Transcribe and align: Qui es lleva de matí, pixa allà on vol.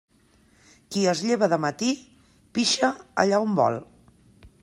Qui 0.95 1.03
es 1.11 1.21
lleva 1.25 1.49
de 1.51 1.59
matí, 1.65 1.91
pixa 2.59 2.91
allà 3.25 3.45
on 3.49 3.57
vol. 3.63 3.81